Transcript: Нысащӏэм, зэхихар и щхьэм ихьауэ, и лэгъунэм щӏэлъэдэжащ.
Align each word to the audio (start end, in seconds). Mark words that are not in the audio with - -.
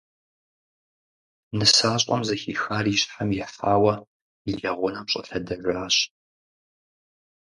Нысащӏэм, 1.57 2.21
зэхихар 2.27 2.85
и 2.93 2.95
щхьэм 2.99 3.29
ихьауэ, 3.39 3.93
и 4.49 4.51
лэгъунэм 4.59 5.05
щӏэлъэдэжащ. 5.11 5.95